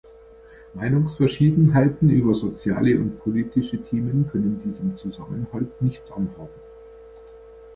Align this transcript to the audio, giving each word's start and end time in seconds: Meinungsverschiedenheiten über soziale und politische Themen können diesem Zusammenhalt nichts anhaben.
Meinungsverschiedenheiten 0.73 2.09
über 2.09 2.33
soziale 2.33 2.97
und 2.99 3.19
politische 3.19 3.83
Themen 3.83 4.27
können 4.31 4.59
diesem 4.63 4.97
Zusammenhalt 4.97 5.79
nichts 5.79 6.11
anhaben. 6.11 6.49